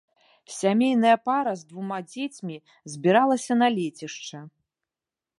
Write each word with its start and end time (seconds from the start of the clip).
Сямейная 0.53 1.17
пара 1.29 1.51
з 1.59 1.67
двума 1.73 1.99
дзецьмі 2.07 2.57
збіралася 2.93 3.53
на 3.61 3.67
лецішча. 3.75 4.39